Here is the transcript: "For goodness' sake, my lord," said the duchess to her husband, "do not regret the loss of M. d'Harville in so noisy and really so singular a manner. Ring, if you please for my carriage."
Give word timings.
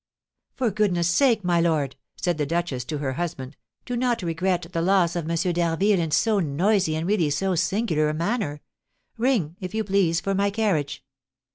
"For 0.55 0.71
goodness' 0.71 1.09
sake, 1.09 1.43
my 1.43 1.61
lord," 1.61 1.95
said 2.15 2.39
the 2.39 2.45
duchess 2.47 2.83
to 2.85 2.97
her 2.97 3.13
husband, 3.13 3.55
"do 3.85 3.95
not 3.95 4.23
regret 4.23 4.65
the 4.73 4.81
loss 4.81 5.15
of 5.15 5.29
M. 5.29 5.37
d'Harville 5.53 5.99
in 5.99 6.09
so 6.09 6.39
noisy 6.39 6.95
and 6.95 7.05
really 7.05 7.29
so 7.29 7.53
singular 7.53 8.09
a 8.09 8.13
manner. 8.15 8.61
Ring, 9.19 9.57
if 9.59 9.75
you 9.75 9.83
please 9.83 10.19
for 10.19 10.33
my 10.33 10.49
carriage." 10.49 11.03